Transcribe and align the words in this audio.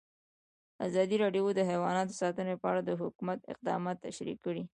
ازادي 0.87 1.15
راډیو 1.23 1.45
د 1.57 1.61
حیوان 1.69 2.07
ساتنه 2.19 2.53
په 2.61 2.65
اړه 2.71 2.81
د 2.85 2.91
حکومت 3.01 3.39
اقدامات 3.53 3.97
تشریح 4.07 4.37
کړي. 4.45 4.63